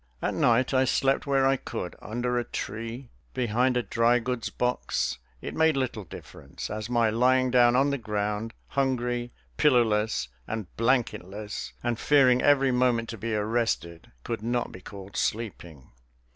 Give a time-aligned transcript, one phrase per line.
[0.19, 5.53] At night I slept where I could under a tree, behind a drygoods box; it
[5.53, 11.99] made little difference, as my lying down on the ground, hungry, pillowless, and blanketless, and
[11.99, 15.91] fearing every moment to be arrested, could not be called sleeping.